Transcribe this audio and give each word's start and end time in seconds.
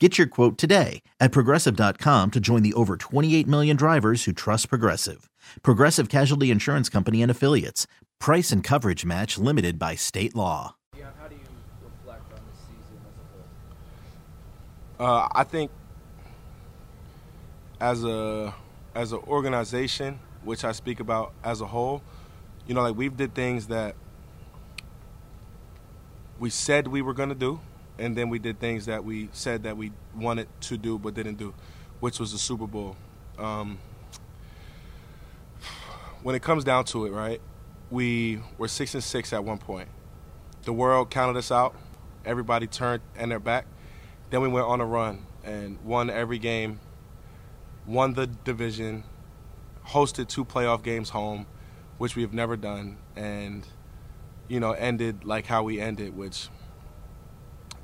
Get 0.00 0.18
your 0.18 0.26
quote 0.26 0.58
today 0.58 1.02
at 1.20 1.30
progressive.com 1.30 2.32
to 2.32 2.40
join 2.40 2.62
the 2.64 2.74
over 2.74 2.96
28 2.96 3.46
million 3.46 3.76
drivers 3.76 4.24
who 4.24 4.32
trust 4.32 4.68
Progressive. 4.68 5.30
Progressive 5.62 6.08
Casualty 6.08 6.50
Insurance 6.50 6.88
Company 6.88 7.22
and 7.22 7.30
Affiliates. 7.30 7.86
Price 8.18 8.50
and 8.50 8.64
coverage 8.64 9.04
match 9.04 9.38
limited 9.38 9.78
by 9.78 9.94
state 9.94 10.34
law. 10.34 10.74
How 10.94 11.28
do 11.28 11.36
you 11.36 11.42
reflect 11.80 12.24
on 12.32 12.40
the 12.50 12.56
season 12.56 12.98
as 13.06 13.14
a 14.98 15.06
whole? 15.06 15.24
Uh, 15.24 15.28
I 15.32 15.44
think 15.44 15.70
as 17.80 18.02
a 18.02 18.52
as 18.96 19.12
an 19.12 19.20
organization, 19.28 20.18
which 20.42 20.64
I 20.64 20.72
speak 20.72 20.98
about 20.98 21.32
as 21.44 21.60
a 21.60 21.66
whole, 21.66 22.02
you 22.66 22.74
know, 22.74 22.82
like 22.82 22.96
we've 22.96 23.16
did 23.16 23.32
things 23.32 23.68
that 23.68 23.94
we 26.40 26.50
said 26.50 26.88
we 26.88 27.00
were 27.00 27.14
going 27.14 27.28
to 27.28 27.34
do, 27.36 27.60
and 27.98 28.16
then 28.16 28.28
we 28.28 28.38
did 28.38 28.58
things 28.58 28.86
that 28.86 29.04
we 29.04 29.28
said 29.32 29.62
that 29.64 29.76
we 29.76 29.92
wanted 30.14 30.48
to 30.62 30.76
do 30.76 30.98
but 30.98 31.14
didn't 31.14 31.36
do, 31.36 31.54
which 32.00 32.18
was 32.18 32.32
the 32.32 32.38
Super 32.38 32.66
Bowl. 32.66 32.96
Um, 33.38 33.78
when 36.22 36.34
it 36.34 36.42
comes 36.42 36.64
down 36.64 36.84
to 36.86 37.06
it, 37.06 37.10
right, 37.10 37.40
we 37.90 38.40
were 38.58 38.68
six 38.68 38.94
and 38.94 39.04
six 39.04 39.32
at 39.32 39.44
one 39.44 39.58
point. 39.58 39.88
The 40.62 40.72
world 40.72 41.10
counted 41.10 41.38
us 41.38 41.52
out. 41.52 41.74
Everybody 42.24 42.66
turned 42.66 43.02
and 43.16 43.30
their 43.30 43.38
back. 43.38 43.66
Then 44.30 44.40
we 44.40 44.48
went 44.48 44.66
on 44.66 44.80
a 44.80 44.86
run 44.86 45.26
and 45.44 45.78
won 45.84 46.08
every 46.08 46.38
game, 46.38 46.80
won 47.86 48.14
the 48.14 48.26
division, 48.26 49.04
hosted 49.86 50.28
two 50.28 50.44
playoff 50.44 50.82
games 50.82 51.10
home, 51.10 51.46
which 51.98 52.16
we 52.16 52.22
have 52.22 52.32
never 52.32 52.56
done, 52.56 52.96
and 53.14 53.66
you 54.48 54.58
know 54.58 54.72
ended 54.72 55.24
like 55.24 55.46
how 55.46 55.62
we 55.62 55.80
ended, 55.80 56.16
which 56.16 56.48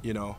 you 0.02 0.14
know, 0.14 0.36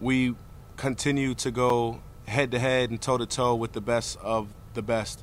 we 0.00 0.34
continue 0.76 1.34
to 1.34 1.50
go 1.50 2.00
head 2.26 2.50
to 2.50 2.58
head 2.58 2.90
and 2.90 3.00
toe 3.00 3.18
to 3.18 3.26
toe 3.26 3.54
with 3.54 3.72
the 3.72 3.80
best 3.80 4.18
of 4.20 4.48
the 4.74 4.82
best, 4.82 5.22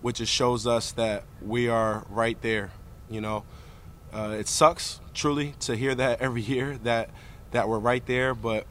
which 0.00 0.18
just 0.18 0.32
shows 0.32 0.66
us 0.66 0.92
that 0.92 1.24
we 1.40 1.68
are 1.68 2.04
right 2.08 2.40
there. 2.42 2.70
You 3.08 3.20
know, 3.20 3.44
uh, 4.12 4.36
it 4.38 4.48
sucks 4.48 5.00
truly 5.14 5.54
to 5.60 5.76
hear 5.76 5.94
that 5.94 6.20
every 6.20 6.42
year 6.42 6.78
that 6.84 7.10
that 7.50 7.68
we're 7.68 7.78
right 7.78 8.04
there, 8.06 8.34
but 8.34 8.66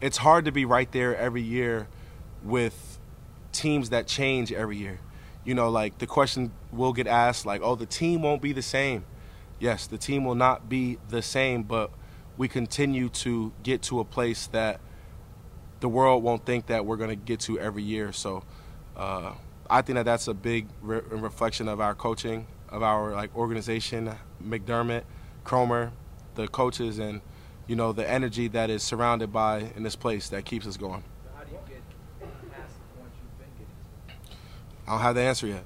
it's 0.00 0.18
hard 0.18 0.44
to 0.44 0.52
be 0.52 0.64
right 0.64 0.90
there 0.92 1.16
every 1.16 1.42
year 1.42 1.88
with 2.42 2.98
teams 3.52 3.90
that 3.90 4.06
change 4.06 4.52
every 4.52 4.76
year. 4.76 5.00
You 5.44 5.54
know, 5.54 5.70
like 5.70 5.98
the 5.98 6.06
question 6.06 6.52
will 6.70 6.92
get 6.92 7.06
asked, 7.06 7.46
like, 7.46 7.62
"Oh, 7.62 7.74
the 7.74 7.86
team 7.86 8.22
won't 8.22 8.42
be 8.42 8.52
the 8.52 8.62
same." 8.62 9.04
Yes, 9.58 9.86
the 9.86 9.98
team 9.98 10.24
will 10.24 10.34
not 10.34 10.68
be 10.68 10.98
the 11.08 11.22
same, 11.22 11.62
but 11.64 11.90
we 12.36 12.48
continue 12.48 13.08
to 13.08 13.52
get 13.62 13.82
to 13.82 14.00
a 14.00 14.04
place 14.04 14.46
that 14.48 14.80
the 15.80 15.88
world 15.88 16.22
won't 16.22 16.44
think 16.44 16.66
that 16.66 16.84
we're 16.84 16.96
going 16.96 17.10
to 17.10 17.16
get 17.16 17.40
to 17.40 17.58
every 17.58 17.82
year. 17.82 18.12
So 18.12 18.44
uh, 18.96 19.32
I 19.68 19.82
think 19.82 19.96
that 19.96 20.04
that's 20.04 20.28
a 20.28 20.34
big 20.34 20.68
re- 20.82 21.00
reflection 21.10 21.68
of 21.68 21.80
our 21.80 21.94
coaching, 21.94 22.46
of 22.68 22.82
our 22.82 23.12
like 23.12 23.34
organization, 23.36 24.12
McDermott, 24.42 25.04
Kromer, 25.44 25.92
the 26.34 26.48
coaches, 26.48 26.98
and 26.98 27.20
you 27.66 27.76
know 27.76 27.92
the 27.92 28.08
energy 28.08 28.48
that 28.48 28.68
is 28.68 28.82
surrounded 28.82 29.32
by 29.32 29.72
in 29.76 29.82
this 29.82 29.96
place 29.96 30.28
that 30.30 30.44
keeps 30.44 30.66
us 30.66 30.76
going. 30.76 31.04
So 31.24 31.30
how 31.36 31.44
do 31.44 31.52
you 31.52 31.58
get 31.68 31.82
past 32.50 32.74
the 32.74 32.98
point 32.98 33.12
you've 33.22 33.38
been 33.38 33.52
getting 33.58 33.74
to? 34.26 34.34
I 34.86 34.92
don't 34.92 35.00
have 35.02 35.14
the 35.14 35.22
answer 35.22 35.46
yet. 35.46 35.64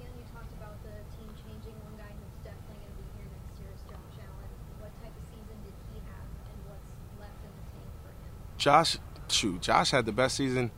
Ian, 0.00 0.10
you 0.16 0.24
talked 0.32 0.52
about 0.56 0.80
the 0.82 0.96
team 1.12 1.28
changing. 1.44 1.76
One 1.84 1.96
guy 2.00 2.08
who's 2.08 2.36
definitely 2.40 2.80
going 2.88 2.96
to 2.96 3.04
be 3.04 3.08
here 3.20 3.28
next 3.28 3.52
year 3.60 3.68
is 3.68 3.84
Josh 3.84 4.16
Allen. 4.24 4.50
What 4.80 4.92
type 5.04 5.12
of 5.12 5.24
season 5.28 5.56
did 5.60 5.76
he 5.92 6.00
have, 6.08 6.24
and 6.24 6.58
what's 6.72 6.88
left 7.20 7.36
in 7.44 7.52
the 7.52 7.64
tank 7.68 7.90
for 8.00 8.12
him? 8.16 8.32
Josh, 8.60 8.98
shoot, 9.28 9.62
Josh 9.62 9.90
had 9.90 10.04
the 10.04 10.12
best 10.12 10.36
season. 10.36 10.70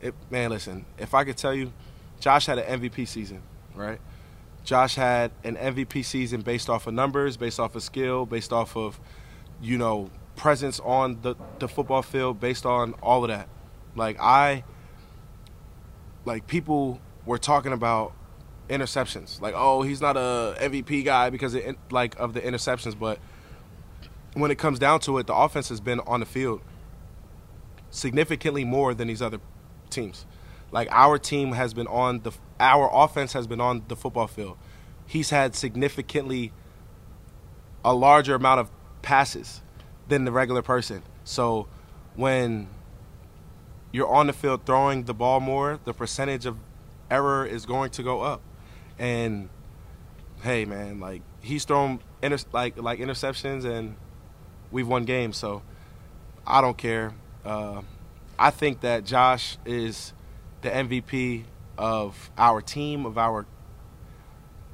It, 0.00 0.14
man, 0.30 0.48
listen, 0.48 0.86
if 0.96 1.12
I 1.12 1.24
could 1.24 1.36
tell 1.36 1.52
you, 1.52 1.72
Josh 2.20 2.46
had 2.46 2.58
an 2.58 2.80
MVP 2.80 3.06
season, 3.06 3.42
right? 3.74 4.00
Josh 4.64 4.94
had 4.94 5.30
an 5.44 5.56
MVP 5.56 6.04
season 6.06 6.40
based 6.40 6.70
off 6.70 6.86
of 6.86 6.94
numbers, 6.94 7.36
based 7.36 7.60
off 7.60 7.76
of 7.76 7.82
skill, 7.82 8.24
based 8.24 8.50
off 8.50 8.76
of, 8.76 8.98
you 9.60 9.76
know, 9.76 10.10
presence 10.36 10.80
on 10.80 11.20
the, 11.20 11.34
the 11.58 11.68
football 11.68 12.00
field, 12.00 12.40
based 12.40 12.64
on 12.64 12.94
all 13.02 13.24
of 13.24 13.28
that. 13.28 13.48
Like, 13.94 14.18
I, 14.18 14.64
like, 16.24 16.46
people 16.46 16.98
were 17.26 17.38
talking 17.38 17.74
about 17.74 18.14
interceptions. 18.70 19.38
Like, 19.38 19.52
oh, 19.54 19.82
he's 19.82 20.00
not 20.00 20.16
a 20.16 20.56
MVP 20.60 21.04
guy 21.04 21.28
because 21.28 21.54
of, 21.54 21.62
like, 21.90 22.18
of 22.18 22.32
the 22.32 22.40
interceptions, 22.40 22.98
but 22.98 23.18
when 24.32 24.50
it 24.50 24.56
comes 24.56 24.78
down 24.78 25.00
to 25.00 25.18
it, 25.18 25.26
the 25.26 25.34
offense 25.34 25.68
has 25.68 25.80
been 25.80 26.00
on 26.00 26.20
the 26.20 26.26
field 26.26 26.62
significantly 27.90 28.64
more 28.64 28.94
than 28.94 29.08
these 29.08 29.22
other 29.22 29.40
teams. 29.90 30.26
Like 30.70 30.88
our 30.90 31.18
team 31.18 31.52
has 31.52 31.72
been 31.74 31.86
on 31.86 32.20
the 32.20 32.32
our 32.60 32.90
offense 32.92 33.32
has 33.32 33.46
been 33.46 33.60
on 33.60 33.84
the 33.88 33.96
football 33.96 34.26
field. 34.26 34.58
He's 35.06 35.30
had 35.30 35.54
significantly 35.54 36.52
a 37.84 37.94
larger 37.94 38.34
amount 38.34 38.60
of 38.60 38.70
passes 39.00 39.62
than 40.08 40.24
the 40.24 40.32
regular 40.32 40.62
person. 40.62 41.02
So 41.24 41.68
when 42.16 42.68
you're 43.92 44.08
on 44.08 44.26
the 44.26 44.32
field 44.32 44.66
throwing 44.66 45.04
the 45.04 45.14
ball 45.14 45.40
more, 45.40 45.78
the 45.84 45.94
percentage 45.94 46.44
of 46.44 46.58
error 47.10 47.46
is 47.46 47.64
going 47.64 47.90
to 47.90 48.02
go 48.02 48.20
up. 48.20 48.42
And 48.98 49.48
hey 50.42 50.64
man, 50.64 51.00
like 51.00 51.22
he's 51.40 51.64
thrown 51.64 52.00
inter- 52.22 52.38
like 52.52 52.76
like 52.76 52.98
interceptions 52.98 53.64
and 53.64 53.96
we've 54.70 54.86
won 54.86 55.04
games, 55.04 55.36
so 55.36 55.62
I 56.46 56.60
don't 56.60 56.76
care. 56.76 57.14
Uh, 57.44 57.82
I 58.38 58.50
think 58.50 58.80
that 58.80 59.04
Josh 59.04 59.58
is 59.64 60.12
the 60.62 60.70
MVP 60.70 61.44
of 61.76 62.30
our 62.36 62.60
team, 62.60 63.06
of 63.06 63.18
our 63.18 63.46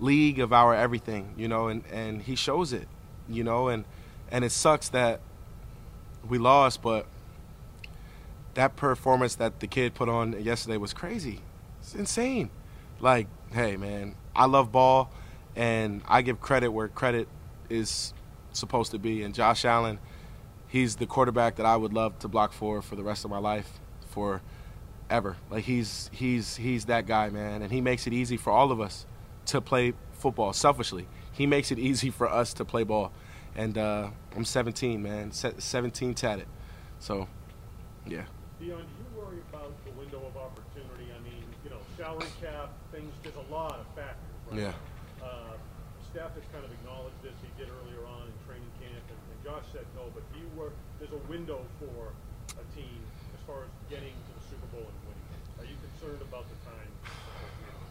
league, 0.00 0.40
of 0.40 0.52
our 0.52 0.74
everything, 0.74 1.34
you 1.36 1.48
know, 1.48 1.68
and, 1.68 1.84
and 1.92 2.22
he 2.22 2.34
shows 2.34 2.72
it, 2.72 2.88
you 3.28 3.44
know, 3.44 3.68
and, 3.68 3.84
and 4.30 4.44
it 4.44 4.50
sucks 4.50 4.88
that 4.90 5.20
we 6.28 6.38
lost, 6.38 6.82
but 6.82 7.06
that 8.54 8.76
performance 8.76 9.34
that 9.36 9.60
the 9.60 9.66
kid 9.66 9.94
put 9.94 10.08
on 10.08 10.42
yesterday 10.42 10.76
was 10.76 10.92
crazy. 10.92 11.40
It's 11.80 11.94
insane. 11.94 12.50
Like, 13.00 13.26
hey, 13.52 13.76
man, 13.76 14.14
I 14.34 14.46
love 14.46 14.72
ball, 14.72 15.10
and 15.56 16.02
I 16.06 16.22
give 16.22 16.40
credit 16.40 16.70
where 16.70 16.88
credit 16.88 17.28
is 17.68 18.14
supposed 18.52 18.92
to 18.92 18.98
be. 18.98 19.22
And 19.22 19.34
Josh 19.34 19.64
Allen, 19.64 19.98
he's 20.74 20.96
the 20.96 21.06
quarterback 21.06 21.54
that 21.54 21.66
I 21.66 21.76
would 21.76 21.92
love 21.92 22.18
to 22.18 22.28
block 22.28 22.52
for 22.52 22.82
for 22.82 22.96
the 22.96 23.04
rest 23.04 23.24
of 23.24 23.30
my 23.30 23.38
life, 23.38 23.78
for 24.08 24.42
ever. 25.08 25.36
Like 25.48 25.64
he's 25.64 26.10
he's 26.12 26.56
he's 26.56 26.86
that 26.86 27.06
guy, 27.06 27.30
man, 27.30 27.62
and 27.62 27.70
he 27.70 27.80
makes 27.80 28.08
it 28.08 28.12
easy 28.12 28.36
for 28.36 28.50
all 28.50 28.72
of 28.72 28.80
us 28.80 29.06
to 29.46 29.60
play 29.60 29.94
football. 30.12 30.52
Selfishly, 30.52 31.06
he 31.30 31.46
makes 31.46 31.70
it 31.70 31.78
easy 31.78 32.10
for 32.10 32.28
us 32.28 32.52
to 32.54 32.64
play 32.64 32.82
ball. 32.82 33.12
And 33.56 33.78
uh, 33.78 34.10
I'm 34.34 34.44
17, 34.44 35.00
man, 35.00 35.30
Se- 35.30 35.54
17 35.58 36.14
tatted. 36.14 36.46
So, 36.98 37.28
yeah. 38.04 38.24
Dion, 38.58 38.82
do 38.82 38.94
you 38.98 39.06
worry 39.14 39.38
about 39.52 39.70
the 39.84 39.92
window 39.92 40.26
of 40.26 40.36
opportunity? 40.36 41.06
I 41.14 41.22
mean, 41.22 41.44
you 41.62 41.70
know, 41.70 41.78
salary 41.96 42.26
cap, 42.42 42.72
things, 42.90 43.12
there's 43.22 43.36
a 43.36 43.52
lot 43.52 43.78
of 43.78 43.86
factors, 43.94 44.34
right? 44.50 44.58
Yeah. 44.58 44.72
Uh, 45.22 45.54
staff 46.10 46.34
has 46.34 46.42
kind 46.50 46.64
of 46.64 46.72
acknowledged 46.72 47.22
this. 47.22 47.34
He 47.46 47.62
did 47.62 47.70
earlier 47.70 48.02
on 48.10 48.26
in 48.26 48.34
training 48.42 48.74
camp 48.82 49.06
and, 49.06 49.20
and 49.30 49.43
Josh 49.54 49.64
said 49.72 49.86
no, 49.94 50.02
but 50.12 50.22
do 50.32 50.40
you 50.40 50.48
work? 50.56 50.72
There's 50.98 51.12
a 51.12 51.30
window 51.30 51.60
for 51.78 52.12
a 52.60 52.76
team 52.76 52.98
as 53.34 53.40
far 53.46 53.62
as 53.62 53.70
getting 53.88 54.10
to 54.10 54.40
the 54.40 54.44
Super 54.50 54.66
Bowl 54.72 54.80
and 54.80 54.98
winning. 55.06 55.60
Are 55.60 55.64
you 55.64 55.76
concerned 55.92 56.20
about 56.22 56.46
the 56.48 56.56
time 56.68 56.88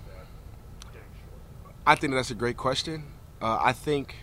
that 0.08 0.92
getting 0.92 1.08
short? 1.16 1.74
I 1.88 1.96
think 1.96 2.14
that's 2.14 2.32
a 2.32 2.36
great 2.36 2.58
question. 2.58 3.06
Uh, 3.42 3.60
I 3.62 3.72
think 3.72 4.16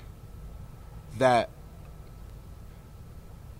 that 1.16 1.48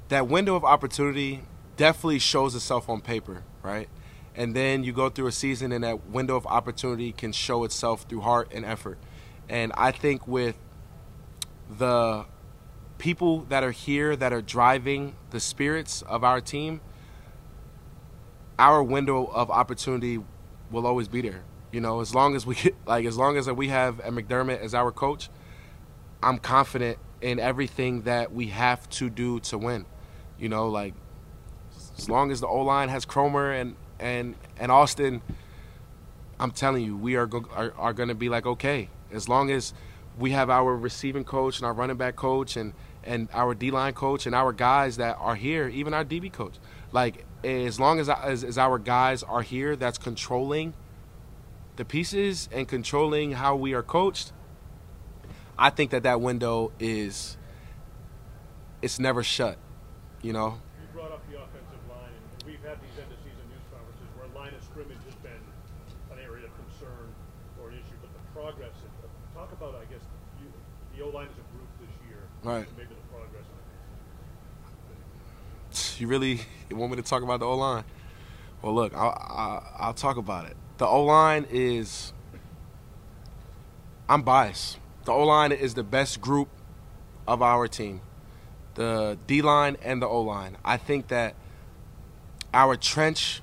that 0.09 0.29
window 0.29 0.57
of 0.57 0.65
opportunity 0.65 1.45
definitely 1.79 2.19
shows 2.19 2.55
itself 2.55 2.91
on 2.91 3.01
paper, 3.01 3.45
right? 3.63 3.89
And 4.35 4.55
then 4.55 4.85
you 4.85 4.93
go 4.93 5.09
through 5.09 5.29
a 5.29 5.33
season, 5.33 5.73
and 5.73 5.85
that 5.85 6.07
window 6.07 6.37
of 6.37 6.47
opportunity 6.47 7.13
can 7.13 7.33
show 7.33 7.65
itself 7.65 8.03
through 8.03 8.21
heart 8.21 8.53
and 8.53 8.67
effort. 8.67 8.99
And 9.49 9.73
I 9.75 9.91
think 9.91 10.29
with 10.29 10.57
the 11.71 12.27
people 13.01 13.41
that 13.49 13.65
are 13.65 13.73
here 13.73 14.15
that 14.15 14.33
are 14.33 14.43
driving 14.43 15.17
the 15.31 15.41
spirits 15.41 16.03
of 16.03 16.23
our 16.23 16.41
team, 16.41 16.81
our 18.59 18.83
window 18.83 19.25
of 19.25 19.51
opportunity 19.51 20.23
will 20.71 20.87
always 20.87 21.09
be 21.09 21.23
there. 21.23 21.43
You 21.73 21.81
know, 21.81 22.01
as 22.01 22.15
long 22.15 22.37
as 22.37 22.47
we 22.47 22.57
like, 22.87 23.07
as 23.07 23.17
long 23.17 23.37
as 23.37 23.51
we 23.51 23.69
have 23.69 23.99
a 24.01 24.11
McDermott 24.11 24.61
as 24.61 24.75
our 24.75 24.93
coach, 24.93 25.31
I'm 26.23 26.39
confident 26.39 26.99
in 27.21 27.41
everything 27.41 28.03
that 28.03 28.33
we 28.33 28.49
have 28.49 28.89
to 28.91 29.11
do 29.11 29.41
to 29.41 29.59
win. 29.59 29.87
You 30.39 30.49
know, 30.49 30.69
like 30.69 30.95
as 31.99 32.09
long 32.09 32.31
as 32.31 32.41
the 32.41 32.47
O 32.47 32.61
line 32.61 32.91
has 32.91 33.07
Kromer 33.07 33.59
and 33.59 33.77
and 33.99 34.35
and 34.59 34.71
Austin, 34.71 35.23
I'm 36.39 36.51
telling 36.51 36.85
you, 36.85 36.97
we 36.97 37.17
are 37.17 37.27
go, 37.27 37.47
are, 37.55 37.73
are 37.79 37.93
going 37.95 38.11
to 38.11 38.15
be 38.15 38.29
like 38.29 38.47
okay. 38.47 38.91
As 39.11 39.29
long 39.29 39.51
as 39.51 39.73
we 40.19 40.33
have 40.33 40.51
our 40.51 40.77
receiving 40.77 41.25
coach 41.25 41.59
and 41.59 41.67
our 41.67 41.73
running 41.73 41.97
back 41.97 42.15
coach 42.15 42.57
and 42.57 42.75
and 43.05 43.29
our 43.33 43.55
D 43.55 43.71
line 43.71 43.95
coach 43.95 44.27
and 44.27 44.35
our 44.35 44.53
guys 44.53 44.97
that 44.97 45.17
are 45.19 45.35
here, 45.35 45.69
even 45.69 45.95
our 45.95 46.05
DB 46.05 46.33
coach, 46.33 46.55
like 46.93 47.25
as 47.45 47.81
long 47.81 47.99
as, 47.99 48.09
as 48.09 48.45
as 48.45 48.59
our 48.59 48.79
guys 48.79 49.23
are 49.23 49.43
here, 49.43 49.77
that's 49.77 49.99
controlling 49.99 50.75
the 51.77 51.85
pieces 51.85 52.49
and 52.53 52.69
controlling 52.69 53.33
how 53.33 53.57
we 53.57 53.73
are 53.75 53.83
coached. 53.83 54.33
I 55.59 55.71
think 55.71 55.91
that 55.91 56.03
that 56.03 56.21
window 56.21 56.73
is 56.79 57.37
it's 58.83 58.99
never 58.99 59.23
shut. 59.23 59.57
You 60.23 60.33
know, 60.33 60.61
You 60.81 60.89
brought 60.93 61.13
up 61.13 61.25
the 61.31 61.37
offensive 61.37 61.81
line, 61.89 62.13
and 62.13 62.45
we've 62.45 62.61
had 62.61 62.77
these 62.85 62.97
end-of-season 63.01 63.47
news 63.49 63.65
conferences 63.73 64.09
where 64.17 64.29
line 64.37 64.53
of 64.53 64.63
scrimmage 64.65 65.01
has 65.09 65.17
been 65.25 65.41
an 66.13 66.19
area 66.21 66.45
of 66.45 66.53
concern 66.61 67.09
or 67.61 67.73
an 67.73 67.77
issue, 67.81 67.97
but 68.05 68.13
the 68.13 68.21
progress. 68.37 68.77
Talk 69.33 69.53
about, 69.53 69.73
I 69.81 69.89
guess, 69.89 70.05
the 71.01 71.07
O 71.07 71.09
line 71.09 71.29
as 71.29 71.33
a 71.33 71.57
group 71.57 71.69
this 71.81 71.89
year, 72.09 72.19
Right. 72.43 72.67
maybe 72.77 72.89
the 72.91 72.95
progress. 73.11 73.45
you 75.99 76.07
really 76.07 76.41
want 76.71 76.91
me 76.91 76.97
to 76.97 77.03
talk 77.03 77.23
about 77.23 77.41
the 77.41 77.47
O 77.47 77.57
line? 77.57 77.85
Well, 78.63 78.75
look, 78.75 78.95
I'll, 78.95 79.17
I'll, 79.19 79.75
I'll 79.79 79.95
talk 79.95 80.19
about 80.19 80.47
it. 80.47 80.57
The 80.79 80.87
O 80.87 81.05
line 81.05 81.47
is. 81.51 82.13
I'm 84.09 84.23
biased. 84.23 84.79
The 85.05 85.13
O 85.13 85.25
line 85.25 85.53
is 85.53 85.75
the 85.75 85.83
best 85.85 86.21
group 86.21 86.49
of 87.27 87.43
our 87.43 87.67
team. 87.69 88.03
The 88.75 89.19
D 89.27 89.41
line 89.41 89.77
and 89.83 90.03
the 90.03 90.07
O 90.07 90.21
line. 90.21 90.59
I 90.65 90.77
think 90.77 91.09
that 91.09 91.35
our 92.53 92.77
trench 92.77 93.41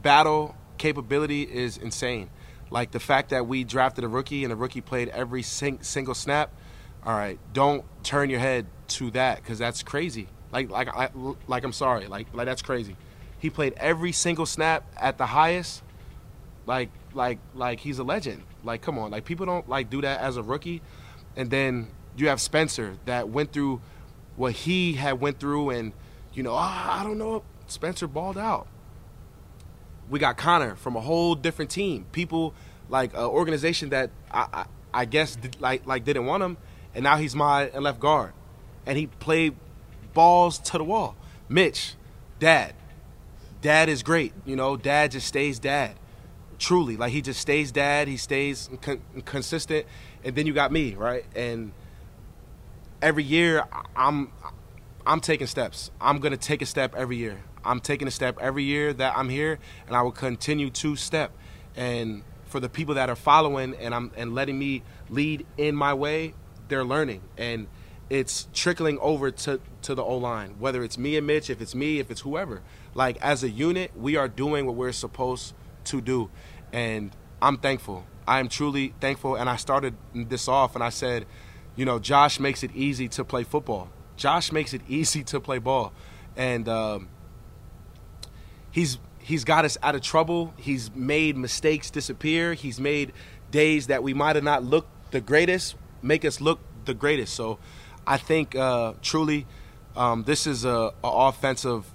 battle 0.00 0.54
capability 0.78 1.42
is 1.42 1.76
insane. 1.78 2.30
Like 2.70 2.90
the 2.92 3.00
fact 3.00 3.30
that 3.30 3.46
we 3.46 3.64
drafted 3.64 4.04
a 4.04 4.08
rookie 4.08 4.44
and 4.44 4.52
the 4.52 4.56
rookie 4.56 4.80
played 4.80 5.08
every 5.08 5.42
sing- 5.42 5.82
single 5.82 6.14
snap. 6.14 6.52
All 7.04 7.14
right, 7.14 7.38
don't 7.52 7.84
turn 8.04 8.30
your 8.30 8.38
head 8.38 8.66
to 8.88 9.10
that 9.12 9.42
because 9.42 9.58
that's 9.58 9.82
crazy. 9.82 10.28
Like, 10.52 10.70
like, 10.70 10.88
I, 10.88 11.10
like 11.46 11.64
I'm 11.64 11.72
sorry, 11.72 12.06
like, 12.06 12.28
like 12.32 12.46
that's 12.46 12.62
crazy. 12.62 12.96
He 13.38 13.50
played 13.50 13.74
every 13.76 14.12
single 14.12 14.46
snap 14.46 14.84
at 14.96 15.18
the 15.18 15.26
highest. 15.26 15.82
Like, 16.66 16.90
like, 17.12 17.38
like 17.54 17.80
he's 17.80 17.98
a 17.98 18.04
legend. 18.04 18.42
Like, 18.62 18.82
come 18.82 18.98
on, 18.98 19.10
like 19.10 19.24
people 19.24 19.46
don't 19.46 19.68
like 19.68 19.90
do 19.90 20.00
that 20.02 20.20
as 20.20 20.36
a 20.36 20.42
rookie. 20.42 20.82
And 21.36 21.50
then 21.50 21.88
you 22.16 22.28
have 22.28 22.40
Spencer 22.40 22.98
that 23.06 23.28
went 23.28 23.52
through 23.52 23.80
what 24.36 24.52
he 24.52 24.94
had 24.94 25.20
went 25.20 25.40
through, 25.40 25.70
and 25.70 25.92
you 26.32 26.42
know, 26.42 26.54
ah, 26.54 27.00
I 27.00 27.02
don't 27.02 27.18
know, 27.18 27.42
Spencer 27.66 28.06
balled 28.06 28.38
out 28.38 28.68
we 30.12 30.18
got 30.18 30.36
Connor 30.36 30.76
from 30.76 30.94
a 30.94 31.00
whole 31.00 31.34
different 31.34 31.70
team. 31.70 32.04
People 32.12 32.54
like 32.88 33.14
an 33.14 33.20
organization 33.20 33.88
that 33.88 34.10
I, 34.30 34.46
I, 34.52 34.64
I 34.92 35.04
guess 35.06 35.38
like 35.58 35.86
like 35.86 36.04
didn't 36.04 36.26
want 36.26 36.42
him, 36.42 36.58
and 36.94 37.04
now 37.04 37.16
he's 37.16 37.34
my 37.34 37.70
left 37.70 38.00
guard, 38.00 38.32
and 38.86 38.98
he 38.98 39.06
played 39.06 39.54
balls 40.12 40.58
to 40.58 40.78
the 40.78 40.84
wall. 40.84 41.16
Mitch, 41.48 41.94
dad, 42.38 42.74
dad 43.60 43.88
is 43.88 44.02
great. 44.02 44.32
You 44.44 44.56
know, 44.56 44.76
dad 44.76 45.12
just 45.12 45.26
stays 45.26 45.58
dad. 45.58 45.96
Truly, 46.58 46.96
like 46.96 47.12
he 47.12 47.22
just 47.22 47.40
stays 47.40 47.72
dad. 47.72 48.08
He 48.08 48.16
stays 48.16 48.70
con- 48.80 49.02
consistent, 49.24 49.86
and 50.24 50.36
then 50.36 50.46
you 50.46 50.52
got 50.52 50.70
me 50.70 50.94
right, 50.94 51.24
and 51.34 51.72
every 53.00 53.24
year 53.24 53.64
I'm 53.96 54.32
I'm 55.06 55.20
taking 55.20 55.46
steps. 55.46 55.90
I'm 56.00 56.20
gonna 56.20 56.36
take 56.36 56.62
a 56.62 56.66
step 56.66 56.94
every 56.94 57.16
year. 57.16 57.42
I'm 57.64 57.80
taking 57.80 58.08
a 58.08 58.10
step 58.10 58.38
every 58.40 58.64
year 58.64 58.92
that 58.92 59.16
I'm 59.16 59.28
here, 59.28 59.58
and 59.86 59.96
I 59.96 60.02
will 60.02 60.12
continue 60.12 60.70
to 60.70 60.96
step. 60.96 61.32
And 61.76 62.22
for 62.46 62.60
the 62.60 62.68
people 62.68 62.94
that 62.94 63.08
are 63.08 63.16
following 63.16 63.74
and 63.76 63.94
I'm 63.94 64.12
and 64.16 64.34
letting 64.34 64.58
me 64.58 64.82
lead 65.08 65.46
in 65.56 65.74
my 65.74 65.94
way, 65.94 66.34
they're 66.72 66.84
learning, 66.84 67.20
and 67.36 67.66
it's 68.08 68.48
trickling 68.54 68.98
over 69.00 69.30
to 69.30 69.60
to 69.82 69.94
the 69.94 70.02
O 70.02 70.16
line. 70.16 70.56
Whether 70.58 70.82
it's 70.82 70.96
me 70.96 71.18
and 71.18 71.26
Mitch, 71.26 71.50
if 71.50 71.60
it's 71.60 71.74
me, 71.74 71.98
if 71.98 72.10
it's 72.10 72.22
whoever. 72.22 72.62
Like 72.94 73.20
as 73.20 73.44
a 73.44 73.50
unit, 73.50 73.92
we 73.94 74.16
are 74.16 74.26
doing 74.26 74.64
what 74.64 74.74
we're 74.74 74.92
supposed 74.92 75.52
to 75.84 76.00
do, 76.00 76.30
and 76.72 77.14
I'm 77.42 77.58
thankful. 77.58 78.06
I 78.26 78.40
am 78.40 78.48
truly 78.48 78.94
thankful. 79.00 79.34
And 79.34 79.50
I 79.50 79.56
started 79.56 79.94
this 80.14 80.48
off, 80.48 80.74
and 80.74 80.82
I 80.82 80.88
said, 80.88 81.26
you 81.76 81.84
know, 81.84 81.98
Josh 81.98 82.40
makes 82.40 82.62
it 82.62 82.70
easy 82.74 83.06
to 83.08 83.24
play 83.24 83.44
football. 83.44 83.90
Josh 84.16 84.50
makes 84.50 84.72
it 84.72 84.80
easy 84.88 85.22
to 85.24 85.40
play 85.40 85.58
ball, 85.58 85.92
and 86.36 86.68
um, 86.70 87.10
he's 88.70 88.98
he's 89.18 89.44
got 89.44 89.66
us 89.66 89.76
out 89.82 89.94
of 89.94 90.00
trouble. 90.00 90.54
He's 90.56 90.90
made 90.94 91.36
mistakes 91.36 91.90
disappear. 91.90 92.54
He's 92.54 92.80
made 92.80 93.12
days 93.50 93.88
that 93.88 94.02
we 94.02 94.14
might 94.14 94.36
have 94.36 94.44
not 94.44 94.64
looked 94.64 94.88
the 95.10 95.20
greatest 95.20 95.76
make 96.02 96.24
us 96.24 96.40
look 96.40 96.60
the 96.84 96.94
greatest. 96.94 97.34
So, 97.34 97.58
I 98.06 98.16
think 98.16 98.54
uh, 98.56 98.94
truly, 99.02 99.46
um, 99.96 100.24
this 100.24 100.46
is 100.46 100.64
a, 100.64 100.92
a 101.04 101.08
offensive 101.08 101.86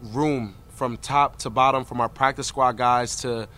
room 0.00 0.54
from 0.68 0.96
top 0.98 1.38
to 1.38 1.50
bottom, 1.50 1.84
from 1.84 2.00
our 2.00 2.08
practice 2.08 2.46
squad 2.46 2.76
guys 2.76 3.16
to 3.16 3.48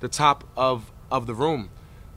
the 0.00 0.08
top 0.08 0.44
of 0.56 0.90
of 1.10 1.26
the 1.26 1.34
room. 1.34 1.70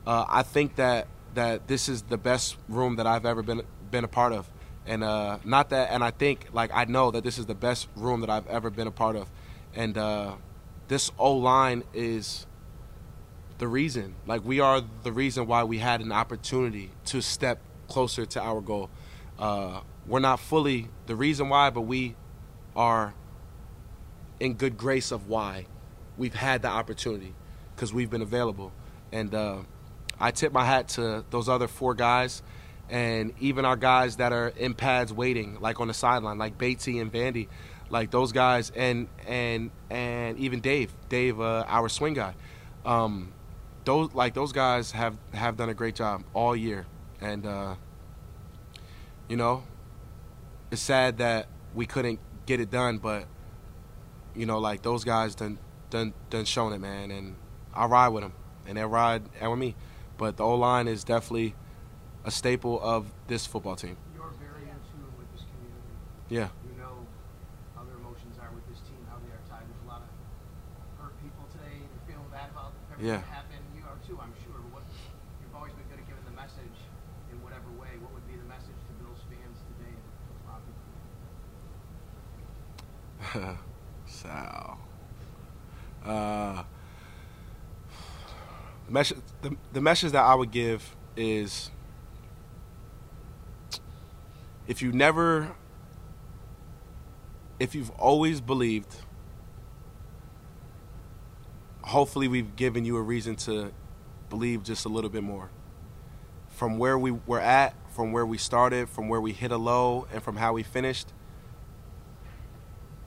Uh, 0.07 0.25
I 0.27 0.43
think 0.43 0.75
that 0.75 1.07
that 1.33 1.67
this 1.67 1.89
is 1.89 2.03
the 2.03 2.17
best 2.17 2.57
room 2.69 2.95
that 2.95 3.05
I've 3.05 3.25
ever 3.25 3.43
been 3.43 3.61
been 3.91 4.03
a 4.03 4.07
part 4.07 4.33
of, 4.33 4.49
and 4.85 5.03
uh, 5.03 5.37
not 5.43 5.69
that. 5.69 5.91
And 5.91 6.03
I 6.03 6.11
think 6.11 6.47
like 6.53 6.71
I 6.73 6.85
know 6.85 7.11
that 7.11 7.23
this 7.23 7.37
is 7.37 7.45
the 7.45 7.55
best 7.55 7.87
room 7.95 8.21
that 8.21 8.29
I've 8.29 8.47
ever 8.47 8.69
been 8.69 8.87
a 8.87 8.91
part 8.91 9.15
of, 9.15 9.29
and 9.75 9.97
uh, 9.97 10.35
this 10.87 11.11
O 11.17 11.33
line 11.33 11.83
is 11.93 12.47
the 13.57 13.67
reason. 13.67 14.15
Like 14.25 14.43
we 14.43 14.59
are 14.59 14.81
the 15.03 15.11
reason 15.11 15.47
why 15.47 15.63
we 15.63 15.77
had 15.77 16.01
an 16.01 16.11
opportunity 16.11 16.91
to 17.05 17.21
step 17.21 17.59
closer 17.87 18.25
to 18.25 18.41
our 18.41 18.61
goal. 18.61 18.89
Uh, 19.37 19.81
we're 20.07 20.19
not 20.19 20.39
fully 20.39 20.89
the 21.07 21.15
reason 21.15 21.49
why, 21.49 21.69
but 21.69 21.81
we 21.81 22.15
are 22.75 23.13
in 24.39 24.53
good 24.53 24.77
grace 24.77 25.11
of 25.11 25.27
why 25.27 25.65
we've 26.17 26.35
had 26.35 26.61
the 26.61 26.67
opportunity 26.67 27.33
because 27.75 27.93
we've 27.93 28.09
been 28.09 28.21
available. 28.21 28.71
And 29.11 29.33
uh, 29.33 29.59
I 30.19 30.31
tip 30.31 30.51
my 30.51 30.65
hat 30.65 30.89
to 30.89 31.25
those 31.29 31.49
other 31.49 31.67
four 31.67 31.93
guys 31.93 32.41
and 32.89 33.33
even 33.39 33.65
our 33.65 33.75
guys 33.75 34.17
that 34.17 34.31
are 34.31 34.49
in 34.49 34.73
pads 34.73 35.11
waiting, 35.11 35.59
like 35.59 35.79
on 35.79 35.87
the 35.87 35.93
sideline, 35.93 36.37
like 36.37 36.57
Batesy 36.57 37.01
and 37.01 37.11
Vandy, 37.11 37.47
like 37.89 38.11
those 38.11 38.31
guys, 38.31 38.71
and 38.75 39.07
and 39.27 39.71
and 39.89 40.37
even 40.37 40.59
Dave, 40.59 40.93
Dave, 41.09 41.39
uh, 41.39 41.65
our 41.67 41.89
swing 41.89 42.13
guy. 42.13 42.35
Um, 42.85 43.33
those 43.85 44.13
like 44.13 44.33
those 44.33 44.51
guys 44.51 44.91
have 44.91 45.17
have 45.33 45.57
done 45.57 45.69
a 45.69 45.73
great 45.73 45.95
job 45.95 46.23
all 46.33 46.55
year, 46.55 46.85
and 47.21 47.45
uh, 47.45 47.75
you 49.27 49.37
know, 49.37 49.63
it's 50.71 50.81
sad 50.81 51.17
that 51.19 51.47
we 51.73 51.85
couldn't 51.85 52.19
get 52.45 52.59
it 52.59 52.69
done, 52.69 52.97
but 52.97 53.25
you 54.35 54.45
know, 54.45 54.59
like 54.59 54.81
those 54.81 55.03
guys 55.03 55.35
done 55.35 55.57
done 55.89 56.13
done 56.29 56.45
shown 56.45 56.73
it, 56.73 56.79
man, 56.79 57.11
and 57.11 57.35
I 57.73 57.85
ride 57.85 58.09
with 58.09 58.23
them, 58.23 58.33
and 58.67 58.77
they 58.77 58.83
ride 58.83 59.23
and 59.39 59.51
with 59.51 59.59
me. 59.59 59.75
But 60.17 60.37
the 60.37 60.43
O 60.43 60.55
line 60.55 60.87
is 60.87 61.03
definitely 61.03 61.55
a 62.23 62.31
staple 62.31 62.79
of 62.81 63.11
this 63.27 63.45
football 63.45 63.75
team. 63.75 63.97
You're 64.15 64.31
very 64.39 64.63
in 64.63 64.79
tune 64.91 65.11
with 65.19 65.29
this 65.35 65.43
community. 65.51 65.93
Yeah, 66.29 66.49
You 66.65 66.75
know 66.79 67.05
how 67.75 67.83
their 67.83 67.95
emotions 67.99 68.39
are 68.41 68.49
with 68.55 68.65
this 68.71 68.79
team, 68.87 68.97
how 69.11 69.19
they 69.21 69.31
are 69.35 69.43
tied. 69.51 69.67
There's 69.67 69.83
a 69.85 69.89
lot 69.91 70.01
of 70.01 70.09
hurt 71.03 71.15
people 71.21 71.43
today. 71.51 71.83
They're 71.83 72.07
feeling 72.15 72.31
bad 72.31 72.49
about 72.55 72.71
everything 72.95 73.11
Yeah. 73.11 73.21
that 73.21 73.29
happened. 73.43 73.63
You 73.75 73.83
are 73.85 73.99
too, 74.07 74.15
I'm 74.23 74.33
sure. 74.41 74.55
But 74.71 74.81
what 74.81 74.85
you've 75.43 75.55
always 75.55 75.75
been 75.75 75.85
good 75.91 75.99
at 75.99 76.07
giving 76.07 76.23
the 76.25 76.33
message 76.35 76.77
in 77.31 77.37
whatever 77.43 77.67
way. 77.75 77.91
What 77.99 78.15
would 78.15 78.25
be 78.25 78.39
the 78.39 78.47
message 78.47 78.79
to 78.87 78.91
Bills 79.03 79.19
fans 79.27 79.59
today? 79.75 79.91
And 79.91 80.35
a 80.47 80.47
lot 80.47 80.63
of 80.63 80.71
people 80.71 80.95
Sal. 84.05 84.79
Uh, 86.03 86.63
the 88.85 88.91
message, 88.91 89.17
the, 89.41 89.55
the 89.73 89.81
message 89.81 90.11
that 90.11 90.23
I 90.23 90.35
would 90.35 90.51
give 90.51 90.95
is 91.17 91.71
if 94.67 94.81
you 94.81 94.91
never, 94.91 95.55
if 97.59 97.73
you've 97.73 97.89
always 97.91 98.41
believed, 98.41 98.95
hopefully 101.81 102.27
we've 102.27 102.55
given 102.55 102.85
you 102.85 102.97
a 102.97 103.01
reason 103.01 103.35
to 103.35 103.71
believe 104.29 104.63
just 104.63 104.85
a 104.85 104.89
little 104.89 105.09
bit 105.09 105.23
more. 105.23 105.49
From 106.49 106.77
where 106.77 106.97
we 106.97 107.11
were 107.11 107.39
at, 107.39 107.75
from 107.93 108.11
where 108.11 108.25
we 108.25 108.37
started, 108.37 108.87
from 108.89 109.09
where 109.09 109.19
we 109.19 109.33
hit 109.33 109.51
a 109.51 109.57
low, 109.57 110.07
and 110.13 110.23
from 110.23 110.37
how 110.37 110.53
we 110.53 110.63
finished, 110.63 111.07